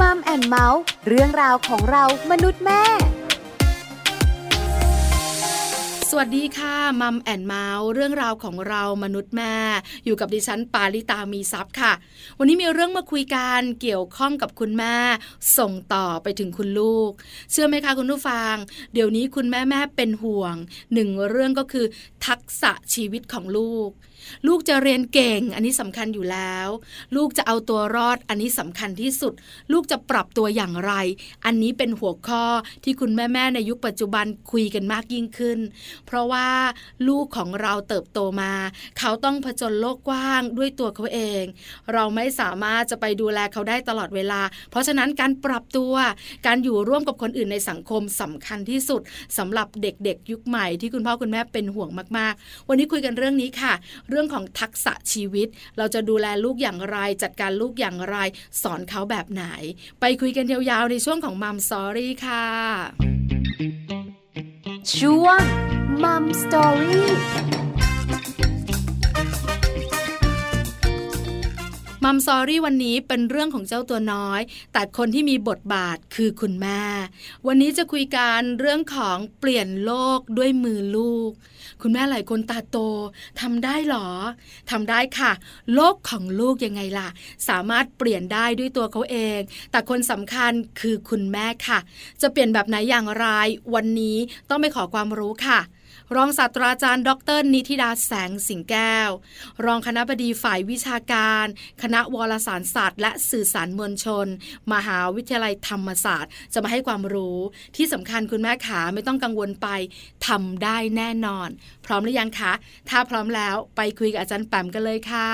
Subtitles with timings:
[0.00, 2.82] Mom and Mouth เรื่องราวของเรามนุษย์แม่
[6.10, 9.54] สวัสดีค่ะ Mom and Mouth เรื่องราวของเรามนุษย์แม่
[10.04, 11.92] อยู่กับดิฉันปาริตามีทรัพย์ค่ะ
[12.38, 14.96] วันนี้มีเรื่องมาคุยกันเกี่ยวข้องกับคุณแม่
[15.58, 17.10] ส่งต่อไปถึงคุณลูก
[17.50, 18.54] เชื่อไหมคะคุณผู้ฟัง
[18.92, 20.54] เดี๋ยวนี้คุณแม่แม่เป็นห่วง
[20.92, 21.86] หนึ่งเรื่องก็คือ
[22.26, 23.90] ทักษะชีวิตของลูก
[24.46, 26.68] ลูกจะเรียนเก่ง อันนี้สำคัญอยู่แล้ว
[27.16, 29.32] ลูกจะเอาตัวรอด อันนี้สำคัญที่สุด
[29.72, 30.92] ลูกจะปรับตัวอย่างไร
[31.44, 32.44] อันนี้เป็นหัวข้อ
[32.84, 35.58] ที่คุณแม่ๆในยุคปัจจุบันคุยกันมากยิ่งขึ้น
[36.06, 36.48] เพราะว่า
[37.08, 38.52] ลูกของเราเติบโตมา
[38.98, 41.44] เขาต้องผจญโลกกว้างด้วยตัวเขาเอง
[41.92, 45.94] เราไม่สามารถจะไปดูแลเขาได้ตลอดเวลา เพราะฉะนั้นการปรับตัว
[46.46, 49.00] การอยู่ร่วมกับคนอื่นในสังคมสำคัญที่สุด
[49.38, 53.72] สำหรับเด็กๆ ยุคใหม่ที่คุณพ่อคุณแม่เป็นห่วงมากๆ วันนี้คุยกันเรื่องนี้ค่ะ
[54.12, 58.16] รื่องของทักษะชีวิต เราจะดูแลลูกอย่างไร จัดการลูกอย่างไร
[58.62, 59.44] สอนเขาแบบไหน
[60.00, 62.46] ไปคุยกันยาวๆในช่วงของมัมสอรี่ค่ะ
[64.96, 65.40] ช่วง
[66.04, 67.10] มัมสอรี่
[72.08, 74.40] มัมซอรี่วันนี้เป็นเรื่องของเจ้าตัวน้อย
[74.72, 76.82] แต่คนที่มีบทบาทคือคุณแม่
[77.46, 81.30] วันนี้จะคุยการเรื่องของเปลี่ยนโลกด้วยมือลูก
[81.82, 82.76] คุณแม่หลายคนตาโต
[83.40, 84.08] ทำได้หรอ
[84.70, 85.32] ทำได้ค่ะ
[85.74, 87.08] โลกของลูกยังไงล่ะ
[87.48, 91.78] สามารถเปลี่ยนได้ด้วยตัวเขาเอง แต่คนสำคัญคือคุณแม่ค่ะ
[92.20, 93.26] จะเปลี่ยนแบบไหนอย่างไร
[93.74, 94.16] วันนี้
[94.48, 95.60] ต้องไปขอความรู้ค่ะ
[96.14, 99.10] รองศาสตราจารย์ ดร นิติดาแสงสิงแก้ว
[99.64, 101.46] รองคณะบดีฝ่ายวิชาการ
[101.82, 104.26] คณะวารสารศาสตร์ และสื่อสารมวลชน
[104.72, 107.38] มหาวิทยาลัยธรรมศาสตร์ จะมาให้ความรู้
[107.76, 109.68] ที่สำคัญคุณแม่ขาไม่ต้องกังวลไป
[110.26, 111.48] ทำได้แน่นอน
[111.86, 112.52] พร้อมหรือยังคะ
[112.88, 115.30] ถ้าพร้อมแล้วไปคุยกับอาจารย์แปมกันเลยค่ะ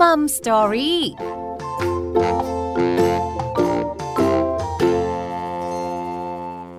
[0.00, 1.02] มัมสตอรี่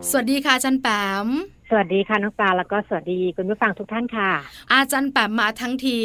[0.09, 0.89] สวัสดีค่ะอาจารย์แป
[1.25, 1.27] ม
[1.69, 4.31] สวัสดีค่ะน้องปลาแล้วก็สวัสดีคุณผู้ฟังทุกท่านค่ะ
[4.73, 5.99] อาจารย์แปมมาทั้งที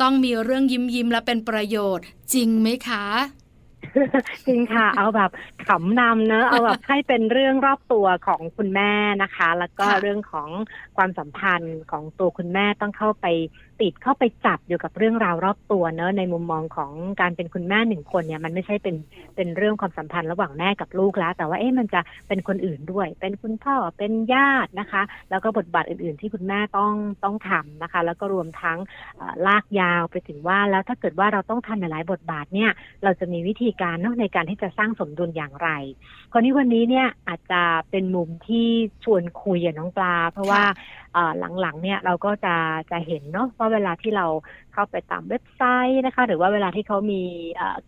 [0.00, 3.04] ต้องมีเรื่องยิ้มยิ้มและเป็นประโยชน์ จริงไหมคะ
[4.46, 5.30] จริงค่ะ เอาแบบ
[5.66, 10.48] ขำนำเนอะเอาแบบให้เป็นเรื่องรอบตัวของคุณแม่นะคะ แล้วก็เรื่องของ
[10.96, 13.26] ความสัมพันธ์ของตัวคุณแม่ต้องเข้าไป
[13.80, 18.96] ติดเข้าไปจับอยู่กับเรื่องราวรอบตัวเนอะในมุมมองของการเป็นคุณแม่หนึ่งคนเนี่ยมันไม่ใช่เป็น
[19.36, 26.92] เป็นเรื่องความสัมพันธ์ระหว่างแม่กับลูกแล้ว แต่ว่าเอ๊ะมันจะเป็นคนอื่นด้วย เป็นคุณพ่อเป็นญาตินะคะ แล้วก็บทบาทอื่น ๆ ที่คุณแม่ต้อง
[27.24, 28.78] ต้องทำนะคะ แล้วก็รวมทั้ง
[29.46, 32.70] ลากยาวไปถึงว่าแล้วถ้าเกิดว่าเราต้องทำหลายบทบาทเนี่ย
[33.04, 35.68] เราจะมีวิธีการเนาะในการที่จะสร้างสมดุลอย่างไร
[36.32, 38.68] คนนี้วันนี้เนี่ยอาจจะเป็นมุมที่
[39.04, 40.62] ชวนคุยกับน้องปลา เพราะว่า
[41.60, 42.54] หลังๆเนี่ยเราก็จะ
[42.90, 44.26] จะเห็นเนาะว่าเวลาที่เรา
[44.72, 47.22] เข้าไปตามเว็บไซต์นะคะ หรือว่าเวลาที่เขามี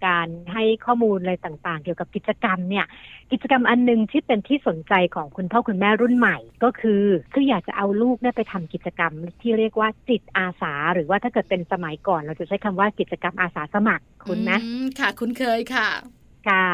[0.07, 2.87] การให้ข้อมูลอะไรต่างๆ เกี่ยวกับกิจกรรมเนี่ย
[3.33, 14.59] กิจกรรมอันนึงที่เป็นที่สนใจของคุณพ่อคุณแม่รุ่นใหม่ ก็คือคืออยากจะเอาลูกเนี่ยไปทำกิจกรรมที่เรียกว่าจิตอาสา หรือว่าถ้าเกิดเป็นสมัยก่อน เราจะใช้คำว่ากิจกรรมอาสาสมัครคุณนะ
[14.99, 16.65] ค่ะ คุณเคยค่ะ ค่ะ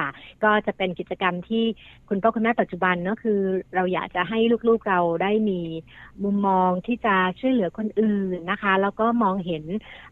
[0.44, 1.64] ก็จะเป็นกิจกรรมที่
[2.08, 3.40] คุณพ่อคุณแม่ปัจจุบันก็คือ
[3.74, 4.38] เราอยากจะให้
[4.68, 5.60] ลูกๆเราได้มี
[6.24, 9.64] มุมมองที่จะช่วยเหลือคนอื่นนะคะ แล้วก็มองเห็น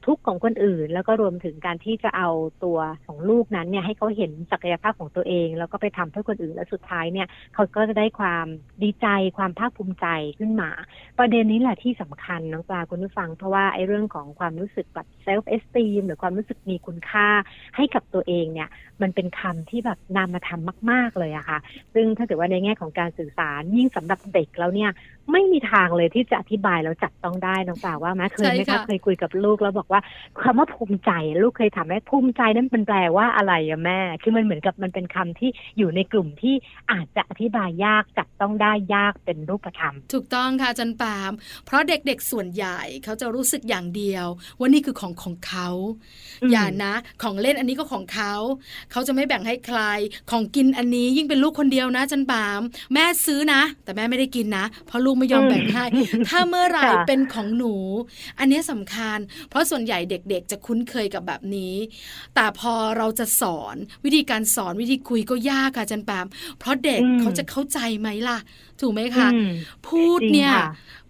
[0.06, 2.28] ทุกข์ของคนอื่น แล้วก็รวมถึงการที่จะเอา
[2.64, 8.46] ตัวของลูกนั้นเนี่ยให้เขาเห็นศักยภาพของตัวเอง แล้วก็ไปทำเพื่อคนอื่นและสุดท้ายเนี่ยเขาก็จะได้ความ
[8.82, 9.06] ดีใจ
[9.38, 10.06] ความภาคภูมิใจ
[10.38, 10.70] ขึ้นมา
[11.18, 17.28] ประเด็นนี้แหละที่สำคัญน้องปลาคุณผู้ฟังเพราะว่าไอ้เรื่องของความรู้สึกแบบ self-esteem หรือความรู้สึกมีคุณค่า
[17.76, 18.68] ให้กับตัวเองเนี่ย
[19.02, 21.58] มันเป็นคำที่แบบนามธรรมมาก ๆเลยอะค่ะ
[21.94, 24.90] ซึ่งถ้าเกิดว่าในแง่ของการสื่อสารยิ่งสำหรับเด็กแล้วเนี่ย
[25.32, 30.00] ไม่มีทางเลยที่จะอธิบายแล้วจับต้องได้น้องสาวว่าไหมเคยไหมคะเคยคุยกับลูกแล้วบอกว่า
[30.42, 31.10] คำว่าภูมิใจ
[31.42, 36.54] ลูกเคยถามไหมภูมิใจนั้นเป็นแปลว่าอะไรอะแม่ คือมันเหมือนกับมันเป็นคำที่อยู่ในกลุ่มที่
[36.92, 41.32] อาจจะอธิบายยากจับต้องได้ยากเป็นรูปธรรม ถูกต้องค่ะจันปาม
[41.66, 44.26] เพราะเด็กๆส่วนใหญ่เขาจะรู้สึกอย่างเดียว
[44.58, 45.68] ว่านี่คือของของเขา
[46.50, 48.34] อย่านะ ของเล่นอันนี้ก็ของเขา
[48.92, 49.80] เขาจะไม่แบ่งให้ใคร
[50.30, 52.60] ของกินอันนี้ยิ่งเป็นลูกคนเดียวนะจันปาม
[52.94, 55.84] แม่ซื้อนะ แต่แม่ไม่ได้กินนะเพราะลูกไม่ยอมแบ่งให้
[56.28, 57.74] ถ้าเมื่อไหร่เป็นของหนู
[58.38, 59.18] อันนี้สำคัญ
[59.48, 61.74] เพราะส่วนใหญ่เด็กๆ จะคุ้นเคยกับแบบนี้
[62.34, 66.26] แต่พอเราจะสอนวิธีการสอนวิธีคุยก็ยากค่ะจันแปม
[66.58, 68.38] เพราะเด็กเขาจะเข้าใจไหมล่ะ
[68.80, 69.28] ถูกไหมคะ
[69.88, 70.54] พูดเนี่ย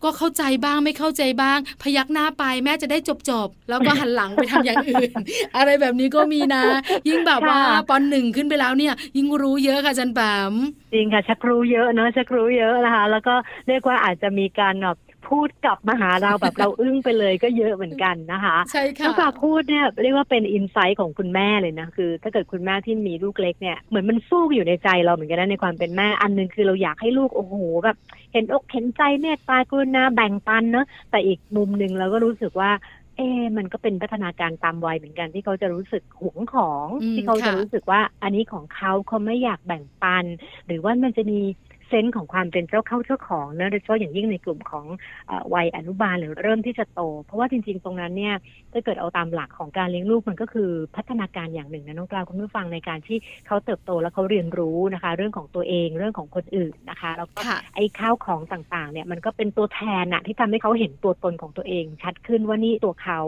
[0.04, 2.98] ก็เข้าใจบ้างไม่เข้าใจบ้าง พยักหน้าไปแม่จะได้
[3.30, 5.10] จบๆแล้วก็หันหลังไปทำอย่างอื่น
[5.56, 6.64] อะไรแบบนี้ก็มีนะ
[7.08, 10.20] ยิ่งแบบว่าปอนหนึ่งขึ้นไปแล้วเนี่ย ยิ่งรู้เยอะค่ะจันแป
[10.50, 10.52] ม
[10.94, 13.34] จริงค่ะชักรู้เยอะเนาะชักรู้เยอะนะคะ แล้วก็
[13.68, 14.96] เรียกว่าอาจจะมีการแบบ
[15.28, 27.54] พูดกลับมาหาเราแบบเราอึ้งไปเลยก็เยอะเหมือนกันนะคะใช่ค่ะน้องปลาพูดเนี่ยเรียกว่าเป็นอินไซต์ของคุณแม่เลยนะคือ ถ้าเกิดคุณแม่ที่มีลูกเล็กเนี่ยเหมือนมันสู้อยู่ในใจเราเหมือนกันนะในความเป็นแม่อันหนึงคือเราอยากให้ลูกโอ้โห
[27.84, 27.96] แบบ
[28.32, 32.70] เห็นอกเห็นใจเมตตากรุณาแบ่งปันเนอะแต่อีกมุมหนึ่งเราก็รู้สึกว่า
[33.16, 40.24] เอ๊ะมันก็เป็นพัฒนาการตามวัยเหมือนกันที่เขาจะรู้สึกหวงของอืมที่เขาจะค่ะรู้สึกว่าอันนี้ของเขาเขาไม่อยากแบ่งปัน
[40.66, 41.40] หรือว่ามันจะมี
[41.73, 44.86] เซนส์ของความเป็นเจ้าเข้าเจ้าของเนอะโดยเฉพาะอย่างยิ่งในกลุ่มของ
[45.26, 48.34] เอ่อวัยอนุบาลหรือเริ่มที่จะโต เพราะว่าจริง ๆ ตรงนั้นเนี่ย
[48.72, 63.20] ถ้าเกิดเอาตามหลักของการเลี้ยงลูกมันก็คือพัฒนาการอย่างหนึ่งนะน้องปลาคุณผู้ฟังในการที่เขาเติบโตแล้วเขาเรียนรู้นะคะ เรื่องของตัวเองเรื่องของคนอื่นนะคะ แล้วก็ค่ะไอ้ข้าวของต่างๆ เนี่ยมันก็เป็นตัวแทนอะที่ทำให้เขาเห็นตัวตนของตัวเอง ชัดขึ้นว่านี่ตัวเขา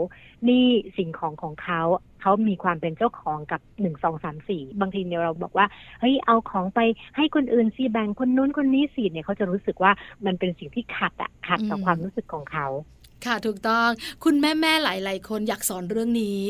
[0.49, 0.65] นี่
[0.97, 1.81] สิ่งของของเขา
[2.21, 5.65] เขามีความเป็นเจ้าของกับหนึ่งสองสามสี่บางทีเนี่ยเราบอกว่า
[5.99, 6.79] เฮ้ยเอาของไป
[7.15, 9.91] ให้คนอื่นสิแบ่งคนนู้นคนนี้สิเนี่ยเขาจะรู้สึกว่า
[10.25, 12.67] มันเป็นสิ่งที่ขัดอะขัดกับอืมความรู้สึกของเขา
[13.27, 13.89] ค่ะถูกต้อง
[14.23, 16.41] คุณแม่แม่ๆหลาย ๆ คนอยากสอนเรื่องนี้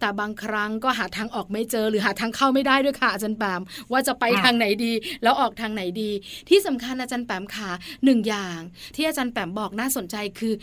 [0.00, 3.62] แต่บางครั้งก็หาทางออกไม่เจอหรือหาทางเข้าไม่ได้ด้วยค่ะอาจารย์แปม
[3.92, 4.92] ว่าจะไปค่ะทางไหนดี
[5.22, 6.10] แล้วออกทางไหนดี
[6.48, 7.70] ที่สำคัญอาจารย์แปมค่ะ
[8.04, 8.58] หนึ่งอย่าง
[8.94, 10.54] ที่อาจารย์แปมบอกน่าสนใจคือ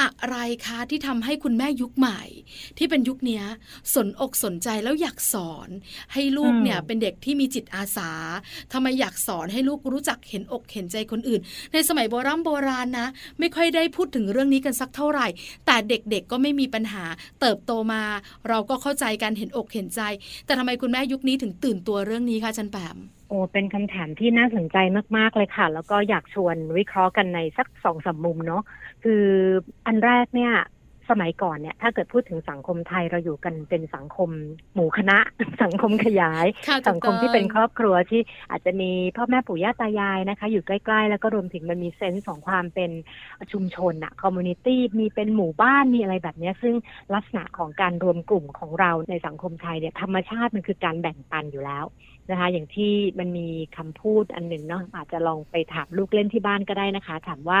[0.00, 0.36] อะไร
[0.66, 2.22] คะที่ทำให้คุณแม่ยุคใหม่
[2.78, 3.44] ที่เป็นยุคเนี้ย
[3.94, 5.68] สนอกสนใจแล้วอยากสอน
[6.12, 8.10] ให้ลูกเนี่ยเป็นเด็กที่มีจิตอาสา
[8.72, 11.40] ทำไมอยากสอนให้ลูกรู้จักเห็นอกเห็นใจคนอื่น
[11.72, 13.06] ในสมัยโบราณโบราณนะ
[13.38, 15.28] ไม่ค่อยได้พูดถึงเรื่องนี้กันสักเท่าไหร่
[15.66, 17.04] แต่เด็กๆก็ไม่มีปัญหา
[17.40, 18.02] เติบโตมา
[18.48, 20.00] เราก็เข้าใจกันเห็นอกเห็นใจ
[20.46, 22.96] แต่ทำไมคุณแม่ยุคนี้ถึงตื่นตัวเรื่องนี้คะจันแปม
[23.28, 24.76] โอ้เป็นคำถามที่น่าสนใจ
[25.16, 28.62] มาก ๆ เลยค่ะ แล้วก็อยากชวนวิเคราะห์กันในสักสองสามมุมเนาะ
[29.04, 29.24] คือ
[29.86, 30.52] อันแรกเนี่ย
[31.10, 34.30] สมัยก่อนเนี่ยถ้าเกิดพูดถึงสังคมไทยเราอยู่กันเป็นสังคม
[34.74, 35.18] หมู่คณะ
[35.62, 38.20] สังคมขยายค่ะสังคมที่เป็นครอบครัวที่
[38.50, 42.90] อาจจะมีพ่อแม่ปู่ย่าตายายนะคะ อยู่ใกล้ๆ แล้วก็รวมถึงมันมีเซนส์ของความเป็น
[43.52, 46.74] ชุมชนอะคอมมูนิตี้มีเป็นหมู่บ้านมีอะไรแบบเนี้ยซึ่ง
[47.14, 51.84] ลักษณะของการรวมกลุ่มของเราในสังคมไทยเนี่ยธรรมชาติมันคือการแบ่งปันอยู่แล้ว
[52.30, 57.58] นะคะ อย่างที่มันมีคำพูดอันหนึ่งเนาะอาจจะลองไปถามลูกเล่นที่บ้านก็ได้นะคะ ถามว่า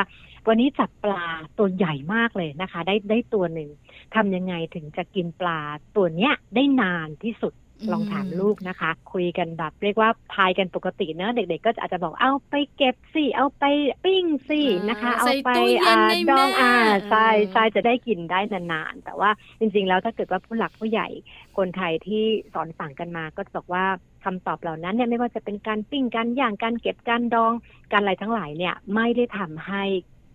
[0.48, 1.26] วันนี้จับปลา
[1.58, 3.68] ตัวใหญ่มากเลยนะคะ ได้ได้ตัวหนึ่ง
[4.14, 5.60] ทำยังไงถึงจะกินปลา
[5.96, 13.64] ตัวเนี้ยได้นานที่สุดอืมลองถามลูกนะคะ คุยกันแบบเรียกว่าพายกันปกติเนอะเด็ก ๆ ก็อาจจะบอกเอาไปเก็บสิเอาไป
[14.04, 16.74] ปิ้งสินะคะ เอาใส่ไปตู้เย็นอ่าในดองแม่อ่า
[17.10, 19.30] ใช่เออใช่จะได้กินได้นานๆแต่ว่า
[19.60, 21.08] จริง ๆ แล้วถ้าเกิดว่าผู้หลักผู้ใหญ่
[21.56, 22.24] คนไทยที่
[22.54, 23.84] สอนสั่งกันมาก็จะบอกว่า
[24.24, 27.52] คำตอบเหล่านั้นเนี่ยไม่ว่าจะเป็นการปิ้งการย่างการเก็บการดอง
[27.92, 29.84] การอะไรทั้งหลายเนี่ยไม่ได้ทำให้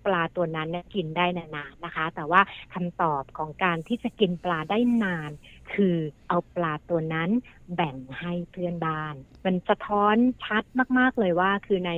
[0.05, 2.41] ปลาตัวนั้นเนี่ยกินได้นานๆนะคะ แต่ว่า
[2.73, 5.31] คำตอบของการที่จะกินปลาได้นาน
[5.73, 5.95] คือ
[6.27, 7.29] เอาปลาตัวนั้น
[7.75, 9.15] แบ่งให้เพื่อนบ้าน
[9.45, 10.15] มันสะท้อน
[10.45, 10.63] ชัด
[10.99, 11.91] มากๆเลยว่าคือใน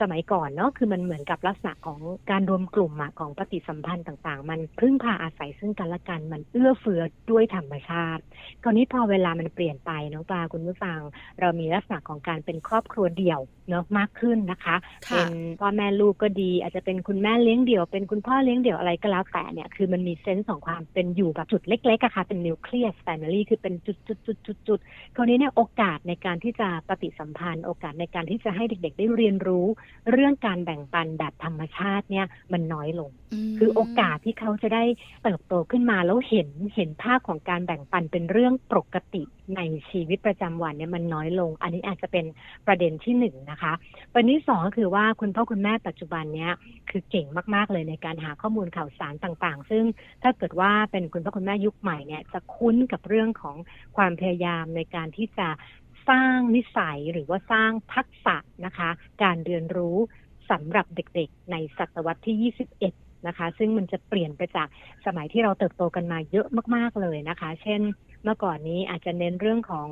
[0.00, 1.98] สมัยก่อนเนาะคือมันเหมือนกับลักษณะของ
[2.30, 8.22] การรวมกลุ่มอะของปฏิสัมพันธ์ต่างๆ มันพึ่งพาอาศัยซึ่งกันและกันมันเอื้อเฟื้อด้วยธรรมชาติ
[8.62, 11.00] คราวนี้พอเวลามันเปลี่ยนไปน้องปลาคุณผู้ฟัง
[11.40, 14.76] เรามีลักษณะของการเป็นครอบครัวเดี่ยวเนาะมากขึ้นนะคะ
[15.08, 24.78] ค่ะเป็นพ่อแม่ลูกก็ดี อาจจะเป็นคุณแม่เลี้ยงเดี่ยว เป็นคุณพ่อเลี้ยงเดี่ยวอะไรก็แล้วแต่เนี่ยคือมันมี sense ของความเป็นอยู่แบบจุดเล็กๆอะค่ะเป็น nuclear family คือเป็นจุดจุดจุดจุดจุด
[25.16, 29.66] คราวนี้เนี่ยโอกาสในการที่จะปฏิสัมพันธ์ โอกาสในการที่จะให้เด็ก ๆ ได้เรียนรู้
[30.12, 33.10] เรื่องการแบ่งปันแบบธรรมชาติเนี่ยมันน้อยลง
[33.52, 34.84] มคือโอกาสที่เขาจะได้
[35.22, 39.22] เติบโตขึ้นมาแล้วเห็นเห็นภาพของการแบ่งปันเป็นเรื่องปกติ
[39.56, 39.60] ใน
[39.90, 42.24] ชีวิตประจำวันเนี่ยมันน้อยลง อันนี้อาจจะเป็น
[42.66, 43.72] ประเด็นที่หนึ่งนะคะ
[44.12, 46.52] ประเด็นที่สองก็คือว่าคุณพ่อคุณแม่ปัจจุบันเนี้ย
[46.90, 49.84] คือเก่งมากๆเลยในการหาข้อมูลข่าวสารต่างๆ ซึ่ง
[50.22, 53.56] ถ้าเกิดว่าเป็นคุณพ่อคุณแม่ยุคใหม่เนี่ยจะคุ้นกับเรื่องของ
[53.96, 55.48] ความพยายามในการที่จะ
[56.08, 58.36] สร้างนิสัยหรือว่าสร้างทักษะ
[58.66, 58.90] นะคะ
[59.22, 59.96] การเรียนรู้
[60.50, 64.68] สำหรับเด็กๆ ในศตวรรษที่ 21 นะคะ ซึ่งมันจะเปลี่ยนไปจาก
[65.06, 67.80] สมัยที่เราเติบโตกันมาเยอะมากๆเลยนะคะ เช่น
[68.22, 69.88] เมื่อก่อนนี้อาจจะเน้นเรื่องของ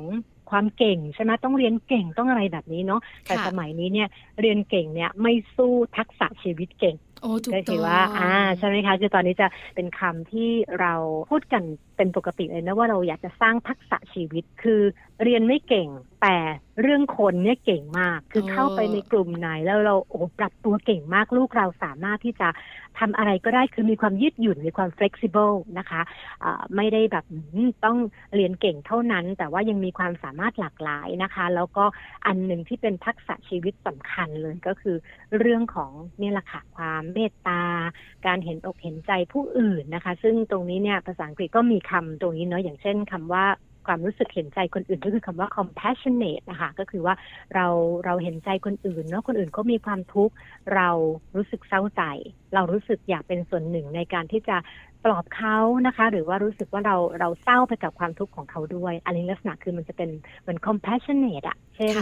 [0.51, 4.07] ความเก่งใช่ไหมต้องเรียนเก่งต้องอะไรแบบนี้เนาะแต่ค่ะสมัยนี้เนี่ย
[4.41, 10.93] เรียนเก่งเนี่ยไม่สู้ทักษะชีวิตเก่งโอ้ถูกก็ต้คือองว่า อ่าใช่ไหมคะ คือตอนนี้จะเป็นคำที่เรา
[11.29, 11.63] พูดกัน
[11.97, 14.81] เป็นปกติเลยนะว่าเราอยากจะสร้างทักษะชีวิตคือ
[15.23, 15.89] เรียนไม่เก่ง
[16.21, 16.37] แต่
[16.81, 22.49] เรื่องคนเนี่ยเก่งมาก คือเข้าไปในกลุ่มไหน แล้วเราโอ้ปรับตัวเก่งมากลูกเราสามารถที่จะ
[22.99, 26.01] ทำอะไรก็ได้คือมีความยืดหยุ่นมีความ flexible นะคะ
[26.43, 27.25] อ่าไม่ได้แบบ
[27.85, 27.97] ต้อง
[28.35, 31.85] เรียนเก่งเท่านั้น แต่ว่ายังมีความสามารถหลากหลายนะคะ แล้วก็
[32.25, 34.95] อันหนึ่งที่เป็นทักษะชีวิตสำคัญเลยก็คือ
[35.39, 37.61] เรื่องของเนี่ยแหละค่ะความเมตตา
[38.25, 43.45] การเห็นอกเห็นใจผู้อื่นนะคะ ซึ่งตรงนี้เนี่ยภาษาอังกฤษก็มีคำตรงนี้เนาะอย่างเช่นคำว่า
[43.87, 47.15] ความรู้สึกเห็นใจคนอื่นก็คือคำว่า compassionate นะคะก็คือว่า
[47.55, 47.67] เรา
[48.05, 50.33] เราเห็นใจคนอื่นเนาะคนอื่นก็มีความทุกข์
[50.75, 50.89] เรา
[51.35, 52.03] รู้สึกเศร้าใจ
[52.53, 54.57] เรารู้สึกอยากเป็นส่วนหนึ่งในการที่จะ
[55.05, 60.09] ปลอบเขานะคะ หรือว่ารู้สึกว่าเราเราเศร้าไปกับความทุกข์ของเขาด้วย อันนี้ลักษณะคือมันจะเป็น
[60.41, 61.95] เหมือน compassionate อะเช่น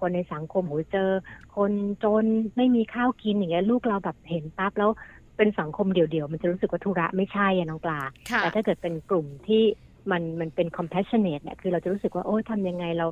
[0.00, 1.10] คนในสังคมโหเจอ
[1.56, 1.72] คน
[2.04, 2.24] จน
[2.56, 4.90] ไม่มีข้าวกินอย่างเงี้ยลูกเราแบบเห็นปั๊บแล้ว
[5.38, 8.00] เป็นสังคมเดี่ยวๆ มันจะรู้สึกว่าธุระไม่ใช่อะน้องปลา
[8.38, 9.62] แต่ถ้าเกิดเป็นกลุ่มที่
[10.10, 13.06] มันมันเป็น compassionate เนี่ยคือเราจะรู้สึกว่าโอ้ทำยังไงเรา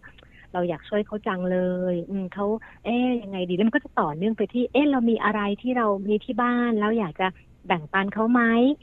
[0.52, 1.58] เราอยากช่วยเขาจังเล
[1.92, 2.46] ย อืมเขา
[2.84, 7.26] เอ๊ยยังไงดีแล้วมันก็จะต่อเนื่องไปที่ เอ๊ะเรามีอะไรที่เรามีที่บ้าน แล้วอยากจะ
[7.66, 8.42] แบ่งปันเขาไหม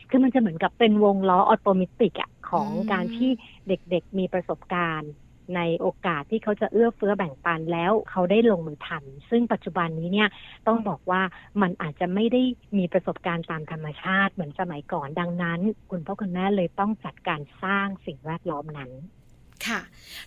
[0.10, 3.30] คือมันจะเหมือนกับเป็นวงล้อออโตมิติกอะของการที่
[3.68, 5.12] เด็กๆมีประสบการณ์
[5.56, 10.30] ในโอกาสที่เขาจะเอื้อเฟื้อแบ่งปันแล้วเขาได้ลงมือทำซึ่งปัจจุบันนี้เนี่ย
[10.68, 11.22] ต้องบอกว่า
[11.62, 12.42] มันอาจจะไม่ได้
[12.78, 15.60] มีประสบการณ์ตามธรรมชาติเหมือนสมัยก่อนดังนั้น
[15.92, 18.92] คุณพ่อคุณแม่เลยต้องจัดการสร้างสิ่งแวดล้อมนั้น
[19.68, 19.82] ค่ะ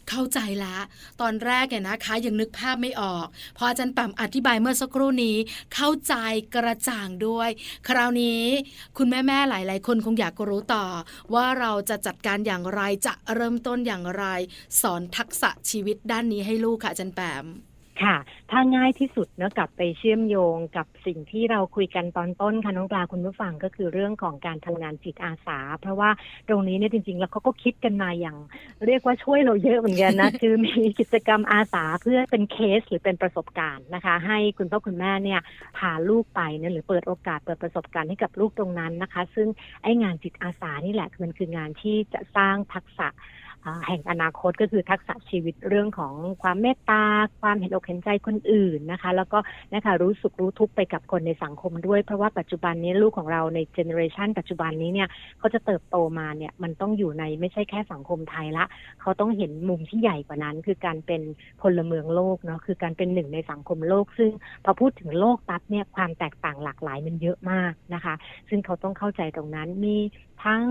[0.08, 0.76] เข้าใจละ
[1.20, 3.26] ตอนแรกเนี่ยนะคะ ยังนึกภาพไม่ออก
[3.56, 5.36] พออาจารย์ปั๊มอธิบายเมื่อสักครู่นี้
[5.74, 6.14] เข้าใจ
[6.54, 7.50] กระจ่างด้วย
[7.88, 8.42] คราวนี้
[8.98, 10.86] คุณแม่ๆหลาย ๆ คนคงอยากรู้ต่อ
[11.34, 14.24] ว่าเราจะจัดการอย่างไรจะเริ่มต้นอย่างไร
[14.80, 17.46] สอนทักษะชีวิตด้านนี้ให้ลูกค่ะอาจารย์แปม
[18.02, 18.16] ค่ะ
[18.50, 26.10] ถ้าง่ายที่สุดเนะกลับไปเชื่อมโยงกับสิ่งที่เราคุยกันตอนต้นค่ะน้องปลาคุณผู้ฟังก็คือเรื่องของการทำงานจิตอาสา เพราะว่า
[26.48, 28.36] ตรงนี้เนี่ยจริง ๆ แล้วเขาก็คิดกันมาอย่าง
[28.86, 35.40] เรียกว่าช่วยเราเยอะเหมือนกันนะ คือมีกิจกรรมอาสาเพื่อเป็นเคสหรือเป็นประสบการณ์นะคะ ให้คุณพ่อคุณแม่เนี่ย
[35.78, 39.48] พาลูกไปเนี่ยหรือเปิดโอกาสเปิดประสบการณ์ให้กับลูกตรงนั้นนะคะ ซึ่ง
[39.82, 43.08] ไอ้งานจิตอาสานี่แหละมันคืองานที่จะสร้างทักษะ
[43.86, 47.02] แห่งอนาคตก็คือทักษะชีวิตเรื่องของความเมตตา
[47.42, 49.38] ความเห็นอกเห็นใจคนอื่นนะคะ แล้วก็
[49.74, 55.08] นะคะรู้สุขรู้ทุกข์ไปกับคนในสังคมด้วย เพราะว่าปัจจุบันนี้ลูกของเราใน generation ปัจจุบันนี้เนี่ย
[55.38, 58.64] เขาจะเติบโตมาเนี่ยมันต้องอยู่ในไม่ใช่แค่สังคมไทยละ
[59.00, 61.22] เขาต้องเห็นมุมที่ใหญ่กว่านั้น คือการเป็น
[61.62, 64.30] พลเมืองโลกเนาะคือการเป็นหนึ่งในสังคมโลก ซึ่ง
[64.64, 68.14] พอพูดถึงโลกตัดเนี่ยความแตกต่างหลากหลายมันเยอะมากนะคะ
[68.48, 69.96] ซึ่งเขาต้องเข้าใจตรงนั้นมี
[70.44, 70.64] ทั้ง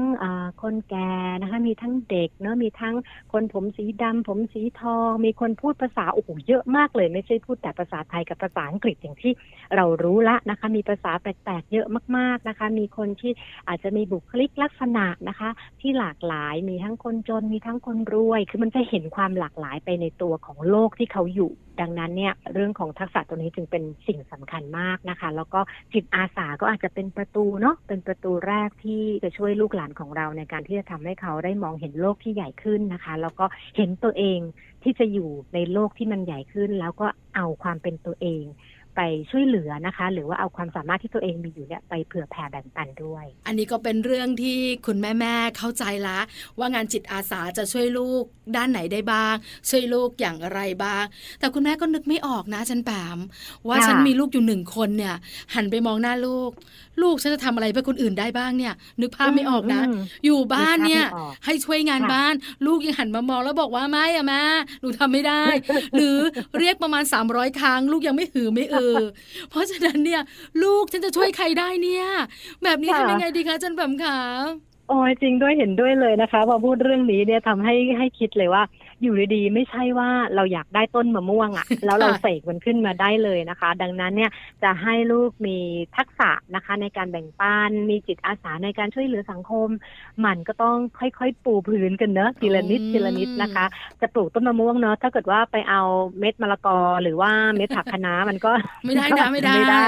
[0.62, 1.12] คนแก่
[1.42, 2.85] นะคะมีทั้งเด็กเนาะมีทั้ง
[3.32, 9.32] คนผมสีดำผมสีทอง มีคนพูดภาษาโอ้โหเยอะมากเลย ไม่ใช่พูดแต่ภาษาไทยกับภาษาอังกฤษอย่างที่
[9.75, 11.88] เรารู้ละนะคะ มีภาษาแปลกๆเยอะ
[12.18, 13.32] มากๆนะคะ มีคนที่
[13.68, 15.50] อาจจะมีบุคลิกลักษณะนะคะ
[15.82, 21.51] ที่หลากหลายมีทั้งคนจนมีทั้งคนรวย คือมันจะเห็นความหลากหลายไปในตัวของโลกที่เขาอยู่
[21.82, 25.60] ดังนั้นเนี่ยเรื่องของทักษะตัวนี้จึงเป็นสิ่งสำคัญมากนะคะ แล้วก็
[25.94, 33.46] จิตอาสาก็อาจจะเป็นประตูเนาะเป็นประตูแรกที่จะช่วยลูกหลานของเราในการที่จะทำให้เขาได้มองเห็นโลกที่ใหญ่ขึ้นนะคะ แล้วก็
[33.78, 34.40] เห็นตัวเอง
[34.84, 38.44] ที่จะอยู่ในโลกที่มันใหญ่ขึ้น แล้วก็เอาความเป็นตัวเอง
[38.96, 46.20] ไปช่วยเหลือนะคะ หรือว่าเอาความสามารถที่ตัวเองมีอยู่เนี่ยไปเผื่อแผ่แบ่งปันด้วย อันนี้ก็เป็นเรื่องที่คุณแม่แม่เข้าใจละ
[46.60, 48.24] ว่างานจิตอาสาจะช่วยลูก
[48.56, 49.36] ด้านไหนได้บ้าง
[49.70, 51.04] ช่วยลูกอย่างไรบ้าง
[51.40, 53.20] แต่คุณแม่ก็นึกไม่ออกนะฉันแปม
[53.68, 55.16] ว่าฉันมีลูกอยู่หนึ่งคนเนี่ย
[55.56, 56.52] หันไปมองหน้าลูก
[57.02, 59.82] ลูกฉันจะทำอะไรเพื่อคนอื่นได้บ้างเนี่ย นึกภาพไม่ออกนะ
[60.25, 61.06] อยู่บ้านเนี่ย
[61.46, 62.34] ให้ช่วยงานบ้าน
[62.66, 64.44] ลูกยังหันมามองแล้วบอกว่าไม่อะแม่
[64.82, 65.44] หนูทำไม่ได้
[65.96, 66.18] หรือ
[66.60, 68.85] เรียกประมาณ 300 ครั้ง ลูกยังไม่หือไม่เออ
[69.50, 70.22] เพราะฉะนั้นเนี่ย
[70.63, 72.06] ลูกฉันจะช่วยใครได้เนี่ย
[72.63, 74.20] แบบนี้ทำยังไงดีคะจันแบบขา
[74.89, 78.63] โอ้ยจริงด้วยเห็นด้วยเลยนะคะพอพูดเรื่องนี้เนี่ยทำให้ให้คิดเลยว่า
[79.02, 84.32] อยู่ดีๆไม่ใช่ว่าเราอยากได้ต้นมะม่วงอะ่ะ แล้วเราเสกมันขึ้นมาได้เลยนะคะ ดังนั้นเนี่ย
[84.64, 85.58] จะให้ลูกมี
[85.98, 89.70] ทักษะนะคะ ในการแบ่งปันมีจิตอาสาในการช่วยเหลือสังคม
[90.25, 93.66] มันก็ต้องค่อยๆ ปูพื้นกันเนอะทีละนิดทีละนิดนะคะ
[94.02, 95.82] จะปลูกต้นมะม่วงเนอะถ้าเกิดว่าไปเอา
[96.20, 98.52] เม็ดมะละกอหรือว่าเม็ดผักคะน้ามันก็
[98.86, 99.86] ไม่ได้นะไม่ได้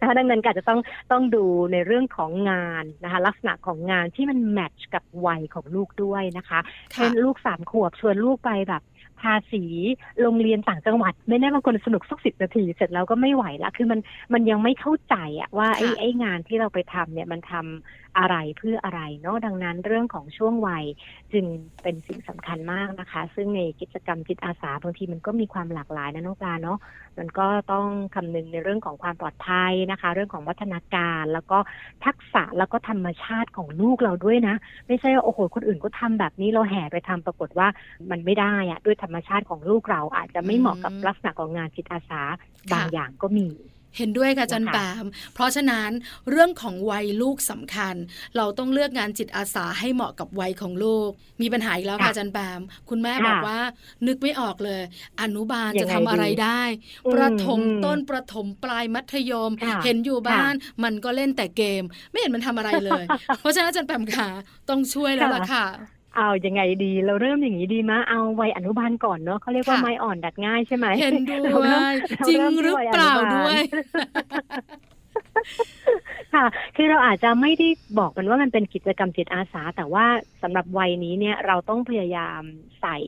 [0.00, 0.80] นะคะดังนั้นก็จะต้อง
[1.12, 6.58] ต้องดูในเรื่องของงานนะคะ ลักษณะของงานที่มันแมทช์กับวัยของลูกด้วยนะคะ
[6.92, 8.82] เช่นลูกสามขวบชวนลูกไปแบบ
[9.20, 9.64] ทาสี
[10.22, 14.00] โรงเรียนต่างจังหวัด ไม่แน่บางคนสนุกสักสิบนาที เสร็จแล้วก็ไม่ไหวละคือมัน
[14.32, 20.84] มันยังไม่เข้าใจอะว่าไอ้ไอ้งานที่เราไปทำเนี่ยมันทำ อะไรเพื่ออะไรเนาะดังนั้นเรื่องของช่วงวัย
[21.32, 21.44] จึง
[21.82, 26.78] เป็นสิ่งสำคัญมากนะคะ ซึ่งในกิจกรรมจิตอาสาบางทีมันก็มีความหลากหลายนะน้องปลาเนาะ
[27.18, 31.58] มันก็ต้องคำนึงในเรื่องของความปลอดภัยนะคะ เรื่องของวัฒนาการแล้วก็
[32.04, 34.54] ทักษะแล้วก็ธรรมชาติของลูกเราด้วยนะ
[34.86, 37.68] ไม่ใช่ว่าโอ้โหคนอื่นก็ทำแบบนี้เราแห่ไปทำปรากฏว่า
[38.10, 42.22] มันไม่ได้อะด้วยธรรมชาติของลูกเราอาจจะไม่เหมาะกับลักษณะของงานจิตอาสา
[42.72, 43.48] บางอย่างก็มี
[43.96, 45.90] เห็นด้วยค่ะจันปามเพราะฉะนั้น
[46.30, 47.94] เรื่องของวัยลูกสำคัญ
[48.36, 51.10] เราต้องเลือกงานจิตอาสาให้เหมาะกับวัยของลูก
[51.40, 52.60] มีปัญหาอีกแล้วค่ะจันปาม
[52.90, 53.58] คุณแม่บอกว่า
[54.06, 54.82] นึกไม่ออกเลย
[55.22, 56.62] อนุบาลจะทำอะไรได้
[57.14, 59.50] ประถมต้นประถมปลายมัธยม
[59.84, 63.04] เห็นอยู่บ้านมันก็เล่นแต่เกม ไม่เห็นมันทำอะไรเลย
[63.40, 64.28] เพราะฉะนั้นจันแปมค่ะ
[64.68, 65.66] ต้องช่วยแล้วล่ะค่ะ
[66.16, 73.60] เอายังไงดี เราเริ่มอย่างนี้ดีมะเอาวัยอนุบาลก่อนเนาะเขาเรียกว่าค่ะไม้อ่อนดัดง่ายใช่ไหมเห็นด้เราวเริ่มยเราจริงเริ่มที่หรือวัยเปล่าอนุบาลด้วย
[76.34, 76.44] ค่ะ
[76.76, 77.68] คือเราอาจจะไม่ได้
[77.98, 80.06] บอกมันว่ามันเป็นกิจกรรมจิตอาสา แต่ว่า
[80.42, 82.40] สำหรับวัยนี้เนี่ยเราต้องพยายาม
[82.80, 82.98] ใส่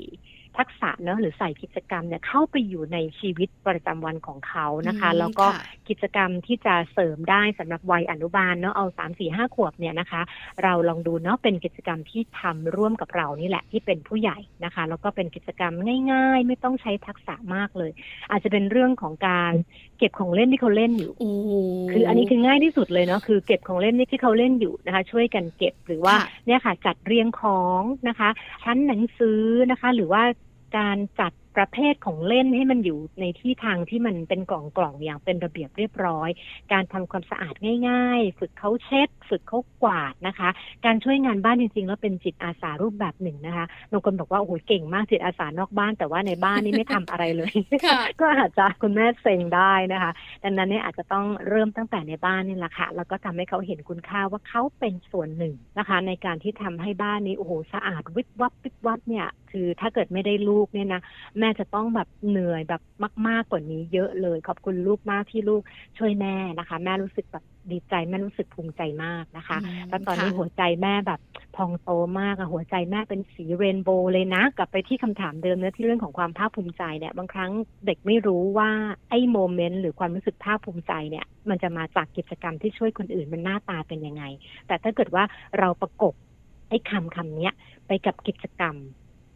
[0.59, 10.23] ทักษะเนอะหรือใส่กิจกรรมเนี่ยเข้าไปอยู่ในชีวิตประจำวันของเขานะคะอืมแล้วก็ค่ะกิจกรรมที่จะเสริมได้สำหรับวัยอนุบาลเนาะเอาสามสี่ห้าขวบเนี่ยนะคะ
[10.63, 15.73] เราลองดูเนาะเป็นกิจกรรมที่ทำร่วมกับเรานี่แหละที่เป็นผู้ใหญ่นะคะ แล้วก็เป็นกิจกรรม
[16.13, 17.91] ง่าย ๆ ไม่ต้องใช้ทักษะมากเลย
[18.31, 19.53] อาจจะเป็นเรื่องของการ
[19.99, 21.51] เก็บของเล่นที่เขาเล่นอยู่โอ้โห
[21.93, 28.29] คืออันนี้คือง่ายที่สุดเลยเนาะคือเก็บของเล่นนี่ที่เขาเล่นอยู่นะคะ ช่วยกันเก็บหรือว่าค่ะเนี่ยค่ะจัดเรียงของนะคะ
[28.65, 30.23] ชั้นหนังสือนะคะ หรือว่า
[30.77, 36.31] การจัด ประเภทของเล่นให้มันอยู่ในที่ทางที่มันเป็นกล่องกล่องๆอย่างเป็นระเบียบเรียบร้อย
[36.73, 37.55] การทำความสะอาด
[37.89, 40.49] ง่าย ๆ ฝึกเขาเช็ด ฝึกเขากวาดนะคะ
[40.85, 47.55] การช่วยงานบ้านจริงๆ แล้วเป็นจิตอาสารูปแบบหนึ่งนะคะบางคนบอกว่าโอ้โหเก่งมากจิตอาสานอกบ้าน แต่ว่าในบ้านนี่ไม่ทำอะไรเลย
[47.87, 50.11] ค่ะก็อาจจะคุณแม่เซ็งได้นะคะ
[50.45, 61.03] ดังนั้นเนี่ยอาจจะต้องเริ่มตั้งแต่ในบ้านนี่แหละค่ะแล้วก็ทำให้เขาเห็นคุณค่าว่าเขาเป็นส่วนหนึ่งนะคะ ในการที่ทำให้บ้านนี้โอ้โหสะอาดวิบวับวิบวับเนี่ย คือถ้าเกิดไม่ได้ลูกเนี่ยนะ
[61.41, 62.83] แม่จะต้องแบบเหนื่อยแบบ
[63.29, 65.63] มาก ๆกว่านี้เยอะเลย ขอบคุณลูกมากที่ลูก
[65.99, 71.21] ช่วยแม่นะคะ แม่รู้สึกแบบดีใจแม่รู้สึกภูมิใจมากนะคะอืมแล้วตอนนี้ค่ะหัวใจแม่แบบ
[71.57, 77.51] พองโตมากอะหัวใจแม่เป็นสีเรนโบว์เลยนะ กลับไปที่คำถามเดิมเนื้อะที่เรื่องของความภาคภูมิใจเนี่ย บางครั้ง
[77.87, 78.71] เด็กไม่รู้ว่า
[79.11, 84.23] ไอ้โมเมนต์หรือความรู้สึกภาคภูมิใจเนี่ย มันจะมาจากกิจกรรมที่ช่วยคนอื่นมันหน้าตาเป็นยังไง
[84.67, 85.25] แต่ถ้าเกิดว่า
[85.59, 86.15] เราประกบ
[86.69, 87.53] ไอ้คำคำเนี้ย
[87.87, 88.77] ไปกับกิจกรรม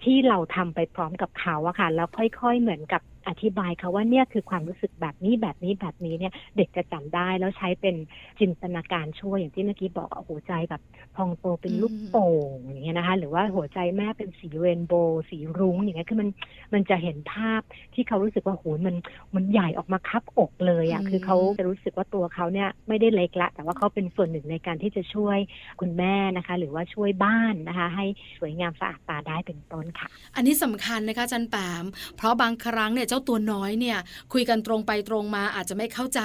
[0.04, 7.96] ที่เราทำไปพร้อมกับเขาอะค่ะ แล้วค่อยๆเหมือนกับอธิบายเขาว่าเนี่ยคือความรู้สึกแบบนี้แบบนี้แบบนี้เนี่ยเด็กจะจำได้แล้วใช้เป็น
[8.40, 10.82] จินตนาการช่วยอย่างที่เมื่อกี้บอกอะหัวใจแบบ
[11.16, 16.28] พองโตเป็นลูกโป่งอย่างเงี้ยนะคะหรือว่าหัวใจแม่เป็นสีเรนโบว์สีรุ้งอย่างเงี้ยคือมัน
[16.74, 17.60] มันจะเห็นภาพ
[17.94, 18.96] ที่เขารู้สึกว่าโหมัน
[19.34, 25.38] มันใหญ่ออกมาคับอกเลยอะอืมคือเขาจะรู้สึกว่าตัวเขาเนี่ยไม่ได้เล็กละ แต่ว่าเขาเป็นส่วนหนึ่งในการที่จะช่วย
[25.80, 28.06] คุณแม่นะคะ หรือว่าช่วยบ้านนะคะ ให้
[28.38, 31.84] สวยงามสะอาดตาได้เป็นต้นค่ะ อันนี้สำคัญนะคะอาจันแปม
[32.16, 33.99] เพราะบางครั้งเนี่ยเจ้าตัวน้อยเนี่ย
[34.33, 36.23] คุยกันตรงไปตรงมาอาจจะไม่เข้าใจ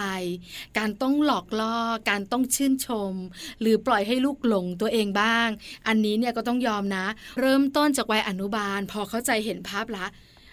[0.77, 1.77] การต้องหลอกล่อ
[2.09, 3.13] การต้องชื่นชม
[3.61, 5.47] หรือปล่อยให้ลูกหลงตัวเองบ้าง
[5.87, 7.05] อันนี้เนี่ยก็ต้องยอมนะ
[7.39, 10.05] เริ่มต้นจากวัยอนุบาล พอเข้าใจเห็นภาพละ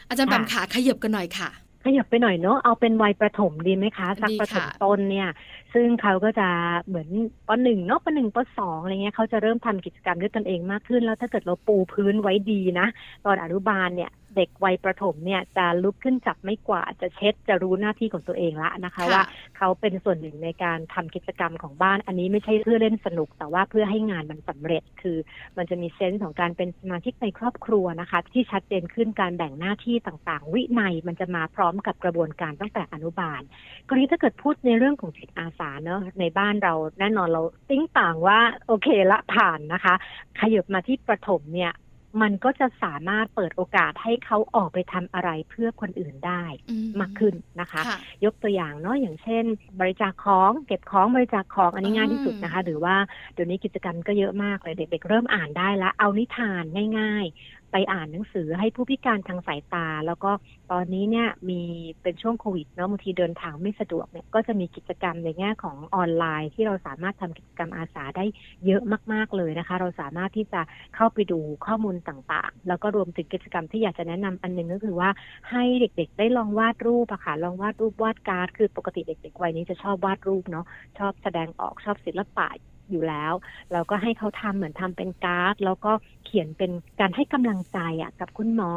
[0.08, 1.50] อาจารย์แปมขาขยับกันหน่อยค่ะ
[1.84, 5.28] ขยับไปหน่อยเนาะเอาเป็นวัยประถมดีไหมคะสักดีประถมค่ะต้นเนี่ย
[5.74, 6.48] ซึ่งเขาก็จะ
[6.86, 7.08] เหมือน
[7.48, 12.86] ปหนึ่งเนาะปหนึ่งปสองอะไรเงี้ยเขาจะเริ่มทำกิจกรรมด้วยตนเองมากขึ้น แล้วถ้าเกิดเราปูพื้นไว้ดีนะ
[13.24, 19.22] ตอนอนุบาลเนี่ย เด็กวัยประถมเนี่ยจะลุกขึ้นจับไม่กวาดจะเช็ดจะรู้หน้าที่ของตัวเองละนะคะ ว่า
[19.58, 25.16] เขาเป็นส่วนหนึ่งในการทำกิจกรรมของบ้าน อันนี้ไม่ใช่เพื่อเล่นสนุก แต่ว่าเพื่อให้งานมันสำเร็จคือ
[25.56, 33.40] มันจะมีเซนส์ของการเป็นสมาชิกในครอบครัวนะคะ ที่ชัดเจนขึ้นการแบ่งหน้าที่ต่างๆ วินัยมันจะมาพร้อมกับกระบวนการตั้งแต่อนุบาล
[33.88, 39.94] กรณีถ้าเกิดพูดในเรื่องของจิตอาสาเนอะในบ้านเราแน่นอนเราติ้งต่างว่าโอเคละผ่านนะคะ
[40.40, 41.72] ขยับมาที่ประถมเนี่ย
[42.20, 49.44] มันก็จะสามารถเปิดโอกาสให้เขาออกไปทำอะไรเพื่อคนอื่นได้อืมากขึ้นนะคะค่ะยกตัวอย่างเนาะอย่างเช่น
[49.80, 52.96] บริจาคของเก็บของบริจาคของอันนี้ง่ายที่สุดนะคะ หรือว่า
[53.34, 56.64] เดี๋ยวนี้กิจกรรมก็เยอะมากเลยเด็กๆเริ่มอ่านได้ละเอานิทาน
[56.98, 60.30] ง่ายๆ ไปอ่านหนังสือให้ผู้พิการทางสายตา แล้วก็
[60.72, 61.60] ตอนนี้เนี่ยมี
[62.02, 68.24] เป็นช่วงโควิดเนาะบางทีเดินทางไม่สะดวกเนี่ยก็จะมีกิจกรรมในแง่ของออนไลน์ ที่เราสามารถทำกิจกรรมอาสาได้
[68.66, 68.82] เยอะ
[69.12, 70.60] มาก ๆเลยนะคะ เราสามารถที่จะ
[70.96, 75.10] เข้าไปดูข้อมูลต่างๆ แล้วก็รวมถึงกิจกรรมที่อยากจะแนะนำอันหนึงก็คือว่า
[75.50, 80.66] ให้เด็กๆ ได้ลองวาดรูปอะค่ะลองวาดรูปวาดการ์ดคือปกติเด็กๆวัยนี้จะชอบวาดรูปเนาะ
[80.98, 82.48] ชอบแสดงออกชอบศิลปะ
[82.92, 83.32] อยู่แล้ว
[83.72, 85.92] เราก็ให้เขาทำเหมือนทำเป็นการ์ด แล้วก็
[86.24, 88.72] เขียนเป็นการให้กำลังใจอะกับคุณหมอ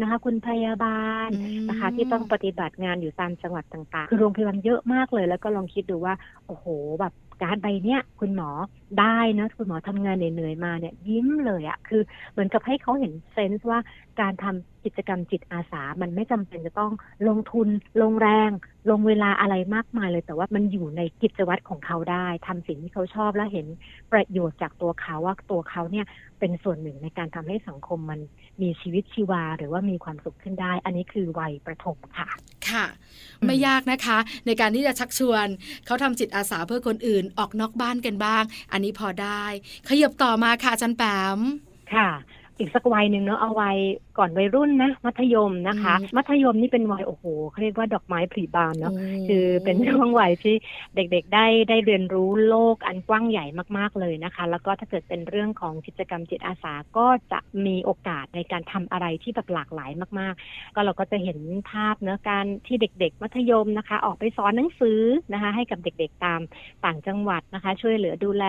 [0.00, 1.28] นะคะ คุณพยาบาล
[1.68, 6.14] นะคะ ที่ต้องปฏิบัติงานอยู่ตามจังหวัดต่างๆ คือโรงพยาบาลเยอะมากเลย แล้วก็ลองคิดดูว่า
[6.46, 6.66] โอ้โห
[7.00, 8.50] แบบการดใบเนี้ยคุณหมอ
[9.00, 12.02] ได้นะคุณหมอทำงานเหนื่อยๆมาเนี่ยยิ้มเลยอะคือ
[12.32, 13.78] เหมือนกับให้เขาเห็นเซนส์ว่า
[14.20, 16.92] การทำ กิจกรรมจิตอาสา มันไม่จำเป็นจะต้อง
[17.28, 17.68] ลงทุน
[18.02, 18.50] ลงแรง
[18.90, 23.66] ลงเวลาอะไรมากมายเลย แต่ว่ามันอยู่ในกิจวัตรของเขาได้ทำสิ่งที่เขาชอบและเห็น
[24.12, 26.06] ประโยชน์จากตัวเขาว่าตัวเขาเนี่ย
[26.38, 28.20] เป็นส่วนหนึ่งในการทำให้สังคมมัน
[28.62, 32.28] มีชีวิตชีวา หรือว่ามีความสุขขึ้นได้ อันนี้คือวัยประถมค่ะ
[32.68, 32.84] ค่ะ
[33.40, 35.46] อืมไม่ยากนะคะ ในการที่จะชักชวน
[35.86, 39.44] เขาทำจิตอาสาเพื่อคนอื่นออกนอกบ้านกันบ้าง อันนี้พอได้
[39.88, 41.02] ขยับต่อมาค่ะอาจารย์แป
[41.38, 41.40] ม
[41.94, 42.08] ค่ะ
[42.60, 43.78] อีกสักวัยหนึ่งเนาะเอาวัย
[44.18, 48.92] ก่อนวัยรุ่นนะมัธยมนะคะ มัธยมนี่เป็นวัยโอ้โหเขาเรียกว่าดอกไม้ผลิบานเนาะ
[49.28, 50.54] คือเป็นช่วงวัยที่
[50.94, 53.44] เด็กๆได้ได้เรียนรู้โลกอันกว้างใหญ่
[53.78, 61.38] มากๆเลยนะคะ แล้วก็ถ้าเกิดเป็นเรื่องของกิจกรรมจิตอาสาก็จะมีโอกาสในการทำอะไรที่แบบหลากหลายมาก ๆ ก็เราก็จะเห็น
[61.70, 65.00] ภาพเนื้อการที่เด็ก ๆ มัธยมนะคะ ออกไปสอนหนังสือ
[65.32, 66.40] นะคะ ให้กับเด็กๆตาม
[66.84, 68.44] ต่างจังหวัดนะคะ ช่วยเหลือดูแล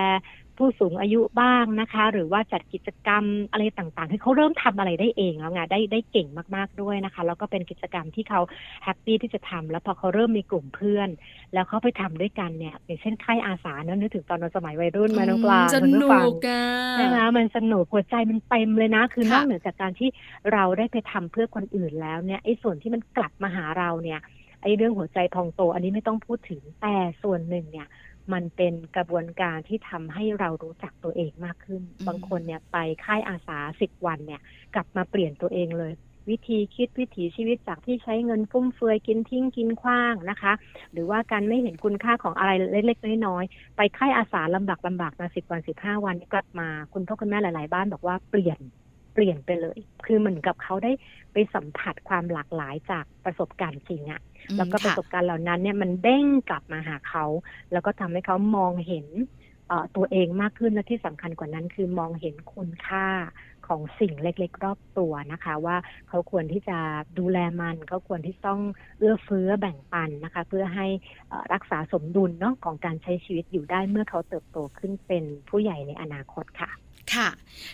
[0.62, 8.42] ผู้สูงอายุบ้างนะคะ หรือว่าจัดกิจกรรมอะไรต่างๆให้เขาเริ่มทำอะไรได้เองแล้วไงได้ได้เก่งมากๆด้วยนะคะ แล้วก็เป็นกิจกรรมที่เขา
[8.84, 11.10] แฮปปี้ที่จะทำแล้วพอเขาเริ่มมีกลุ่มเพื่อน
[11.54, 16.62] แล้วเขาไปทำด้วยกันเนี่ยอย่างเช่นค่ายอาสาเนอะนึกถึงตอนเราสมัยวัยรุ่นมาน้องปลาสคุณนุผู้ฟังกอะ
[16.94, 20.10] ใช่ไหมมันสนุกหัวใจมันเต็มเลยนะ คือนอกค่ะเหนือจากการที่
[20.54, 24.22] เราได้ไปทำเพื่อคนอื่นแล้วเนี่ยไอ้ส่วนที่มันกลับมาหาเราเนี่ย
[24.64, 27.88] ไอ้เรื่องหัวใจพองโต อันนี้ไม่ต้องพูดถึงแต่ส่วนหนึ่งเนี่ย
[28.34, 34.42] มันเป็นกระบวนการที่ทำให้เรารู้จักตัวเองมากขึ้น บางคนเนี่ยไปค่ายอาสาสิบวันเนี่ย
[34.76, 35.94] กลับมาเปลี่ยนตัวเองเลย
[36.30, 40.54] วิธีคิดวิถีชีวิตจากที่ใช้เงินฟุ่มเฟือยกินทิ้งกินขว้างนะคะ
[40.92, 48.60] หรือว่าการไม่เห็นคุณค่าของอะไรเล็กๆน้อยๆไปค่ายอาสาลำบากลำบากมาสิบวันสิบห้าวันกลับมา คุณพ่อคุณแม่หลาย ๆ บ้านบอกว่าเปลี่ยน
[49.14, 50.92] เปลี่ยนไปเลย คือเหมือนกับเขาได้
[51.34, 57.26] ไปสัมผัสความหลากหลายจากประสบการณ์จริงอะอืมแล้วก็ประค่ะสบการณ์เหล่านั้นเนี่ยมันเด้งกลับมาหาเขา
[57.72, 59.08] แล้วก็ทำให้เขามองเห็น
[59.68, 63.08] เอ่อตัวเองมากขึ้นและที่สำคัญกว่านั้น คือมองเห็นคุณค่า
[63.68, 65.78] ของสิ่งเล็กๆ รอบตัวนะคะ ว่า
[66.10, 66.78] เขาควรที่จะ
[67.20, 68.60] ดูแลมันเขาควรที่ต้อง
[68.98, 70.88] เอื้อเฟื้อแบ่งปันนะคะ เพื่อให้
[71.30, 76.72] เอ่อรักษาสมดุลเนาะของการใช้ชีวิตอยู่ได้เมื่อเขาเติบโตขึ้นเป็นผู้ใหญ่ในอนาคตค่ะ
[77.16, 77.30] ค่ะ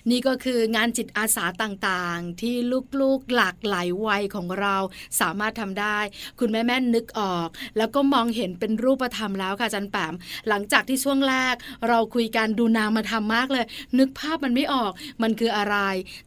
[0.09, 2.55] นี่ก็คืองานจิตอาสาต่างๆ ที่
[3.01, 4.75] ลูกๆหลากหลายวัยของเรา
[5.19, 5.99] สามารถทำได้
[6.39, 10.13] คุณแม่แม่นึกออก แล้วก็มองเห็นเป็นรูปธรรมแล้วค่ะอาจันแปม
[10.47, 11.55] หลังจากที่ช่วงแรก
[11.87, 13.65] เราคุยกันดูนามมาทำมากเลย
[13.99, 15.77] นึกภาพมันไม่ออกมันคืออะไร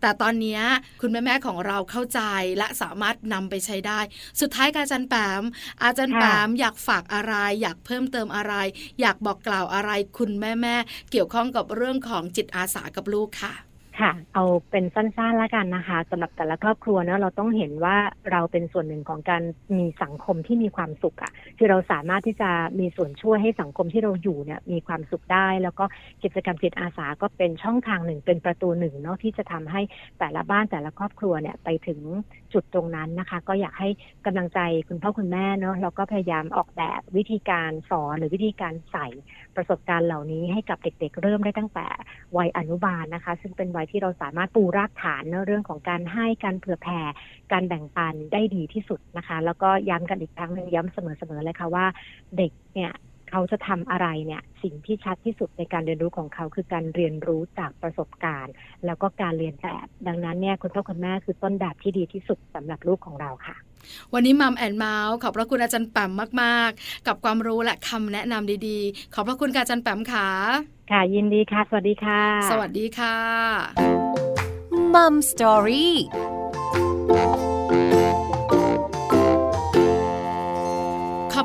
[0.00, 0.62] แต่ตอนเนี้ย
[1.00, 2.20] คุณแม่แม่ๆของเราเข้าใจ
[2.58, 4.00] และสามารถนำไปใช้ได้
[4.40, 5.42] สุดท้ายค่ะอาจารย์แปม
[5.84, 8.54] อาจารย์แปมอยากฝากอะไร อยากเพิ่มเติมอะไร
[9.00, 13.53] อยากบอกกล่าวอะไร คุณแม่แม่ๆเกี่ยวข้องกับเรื่องของจิตอาสากับลูกค่ะ
[14.00, 17.96] ค่ะ เอาเป็นสั้นๆแล้วกันนะคะสำหรับแต่ละครอบครัวเนอะเราต้องเห็นว่า
[18.31, 19.42] เราเป็นส่วนหนึ่งของการ
[19.79, 22.50] มีสังคมที่มีความสุขอะคือเราสามารถที่จะ
[22.81, 25.85] มีส่วนช่วยให้สังคมที่เราอยู่เนี่ยมีความสุขได้ แล้วก็
[26.22, 29.81] กิจกรรมจิตอาสาก็เป็นช่องทางหนึ่งเป็นประตูหนึ่งเนาะที่จะทำให้
[30.18, 32.00] แต่ละบ้านแต่ละครอบครัวเนี่ยไปถึง
[32.53, 33.88] จุดตรงนั้นนะคะ ก็อยากให้
[34.26, 39.07] กำลังใจคุณพ่อคุณแม่เนาะเราก็พยายามออกแบบวิธีการสอนหรือวิธีการใส่
[39.56, 41.86] ประสบการณ์เหล่านี้ให้กับเด็กๆ เริ่มได้ตั้งแต่
[42.36, 47.00] วัยอนุบาลนะคะ ซึ่งเป็นวัยที่เราสามารถปูรากฐานเนเรื่องของการให้การเผื่อแผ่
[47.52, 50.98] การแบ่งปันได้ดีที่สุดนะคะ แล้วก็ย้ำกันอีกครั้งหนึ่งย้ำเส
[51.30, 51.86] มอๆเลยค่ะว่า
[52.36, 52.92] เด็กเนี่ย
[53.30, 58.54] เขาจะทำอะไรเนี่ยสิ่งที่ชัดที่สุดในการเรียนรู้ของเขาคือการเรียนรู้จากประสบการณ์
[58.86, 63.56] แล้วก็การเรียนแบบ ดังนั้นเนี่ยคุณพ่อคุณแม่คือต้นแบบที่ดีที่สุดสำหรับลูกของเราค่ะ
[64.14, 66.12] วันนี้มัมแอนเมาส์ขอบพระคุณอาจารย์แปม
[66.43, 70.29] มากๆ กับความรู้และคำแนะนำดีๆ ขอบพระคุณค่ะอาจารย์แปมค่ะ
[70.90, 73.16] ค่ะยินดีค่ะ สวัสดีค่ะ สวัสดีค่ะ
[74.95, 75.97] มัมสตอรี่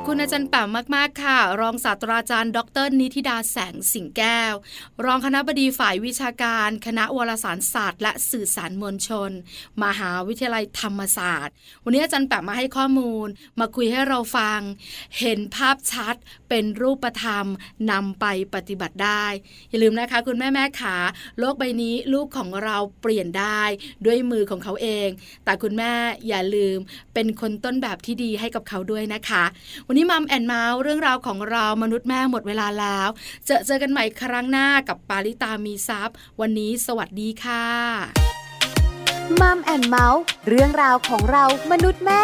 [0.10, 4.54] คุณอาจารย์แปมมาก ๆ ค่ะ รองศาสตราจารย์ ดร นิติดาแสงสิงแก้ว
[5.06, 9.32] รองคณะบดีฝ่ายวิชาการ คณะวารสารศาสตร์ และสื่อสารมวลชน
[9.84, 13.28] มหาวิทยาลัยธรรมศาสตร์ วันนี้อาจารย์แปมมาให้ข้อมูล
[13.60, 14.60] มาคุยให้เราฟัง
[15.20, 16.16] เห็นภาพชัด
[16.50, 17.46] เป็นรูปธรรม
[17.92, 19.26] นำไปปฏิบัติได้
[19.70, 20.96] อย่าลืมนะคะ คุณแม่แม่ขา
[21.40, 23.62] โลกใบนี้ลูกของเราเปลี่ยนได้
[24.06, 25.10] ด้วยมือของเขาเอง
[25.46, 25.94] แต่คุณแม่
[26.28, 26.78] อย่าลืม
[27.14, 29.44] เป็นคนต้นแบบที่ดีให้กับเขาด้วยนะคะ
[29.88, 33.10] วันนี้มัมแอนเมาส์เรื่องราวของเรามนุษย์แม่หมดเวลาแล้ว
[33.46, 37.66] เจอเจอกันใหม่ครั้งหน้ากับปาริตามีซัพ์วันนี้สวัสดีค่ะ
[39.42, 42.24] มัมแอนเมาส์เรื่องราวของเรามนุษย์แม่